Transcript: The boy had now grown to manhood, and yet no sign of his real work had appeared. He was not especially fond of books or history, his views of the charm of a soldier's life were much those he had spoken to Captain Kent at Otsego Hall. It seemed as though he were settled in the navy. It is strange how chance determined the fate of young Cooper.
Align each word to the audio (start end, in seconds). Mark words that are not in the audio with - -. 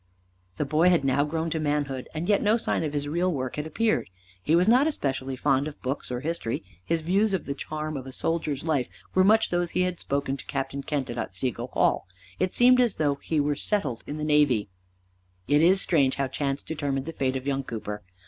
The 0.55 0.65
boy 0.65 0.89
had 0.89 1.05
now 1.05 1.23
grown 1.23 1.51
to 1.51 1.59
manhood, 1.59 2.09
and 2.15 2.27
yet 2.27 2.41
no 2.41 2.57
sign 2.57 2.83
of 2.83 2.93
his 2.93 3.07
real 3.07 3.31
work 3.31 3.57
had 3.57 3.67
appeared. 3.67 4.09
He 4.41 4.55
was 4.55 4.67
not 4.67 4.87
especially 4.87 5.35
fond 5.35 5.67
of 5.67 5.79
books 5.83 6.11
or 6.11 6.21
history, 6.21 6.63
his 6.83 7.01
views 7.01 7.35
of 7.35 7.45
the 7.45 7.53
charm 7.53 7.95
of 7.95 8.07
a 8.07 8.11
soldier's 8.11 8.63
life 8.63 8.89
were 9.13 9.23
much 9.23 9.51
those 9.51 9.69
he 9.69 9.81
had 9.81 9.99
spoken 9.99 10.37
to 10.37 10.45
Captain 10.45 10.81
Kent 10.81 11.11
at 11.11 11.19
Otsego 11.19 11.67
Hall. 11.67 12.07
It 12.39 12.51
seemed 12.55 12.81
as 12.81 12.95
though 12.95 13.19
he 13.21 13.39
were 13.39 13.53
settled 13.55 14.03
in 14.07 14.17
the 14.17 14.23
navy. 14.23 14.69
It 15.47 15.61
is 15.61 15.81
strange 15.81 16.15
how 16.15 16.27
chance 16.29 16.63
determined 16.63 17.05
the 17.05 17.13
fate 17.13 17.35
of 17.35 17.45
young 17.45 17.63
Cooper. 17.63 18.01